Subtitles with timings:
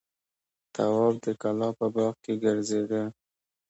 [0.75, 3.03] تواب د کلا په باغ کې ګرځېده.